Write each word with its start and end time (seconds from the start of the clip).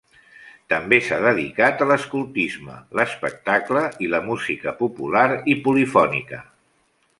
També 0.71 0.97
s'ha 1.07 1.19
dedicat 1.25 1.83
a 1.83 1.87
l'escoltisme, 1.89 2.79
l'espectacle 3.01 3.85
i 4.07 4.11
la 4.15 4.23
música 4.31 4.75
popular 4.83 5.29
i 5.55 5.59
polifònica. 5.69 6.45